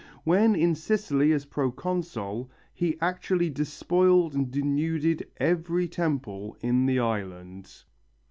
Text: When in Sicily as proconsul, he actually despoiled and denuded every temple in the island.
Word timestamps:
When 0.23 0.55
in 0.55 0.73
Sicily 0.73 1.31
as 1.31 1.45
proconsul, 1.45 2.49
he 2.73 2.99
actually 3.01 3.51
despoiled 3.51 4.33
and 4.33 4.49
denuded 4.49 5.27
every 5.37 5.87
temple 5.87 6.57
in 6.59 6.87
the 6.87 6.97
island. 6.99 7.71